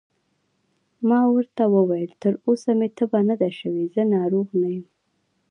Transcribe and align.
ما 1.09 1.19
ورته 1.35 1.63
وویل: 1.75 2.11
تر 2.21 2.33
اوسه 2.45 2.69
مې 2.79 2.87
تبه 2.97 3.19
نه 3.29 3.35
ده 3.41 3.49
شوې، 3.59 3.83
زه 3.95 4.01
ناروغ 4.15 4.47
نه 4.61 4.67
یم. 4.75 4.85